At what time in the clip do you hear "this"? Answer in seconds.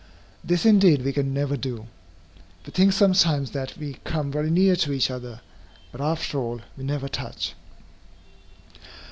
0.43-0.65